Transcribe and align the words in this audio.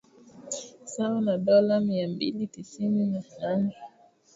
sawa 0.85 1.21
na 1.21 1.37
dola 1.37 1.79
mia 1.79 2.07
mbili 2.07 2.47
tisini 2.47 3.05
na 3.05 3.23
nane 3.41 3.75